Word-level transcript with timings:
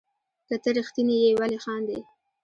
که 0.47 0.55
ته 0.63 0.69
ريښتيني 0.77 1.15
يي 1.23 1.29
ولي 1.39 1.57
خاندي 1.63 1.99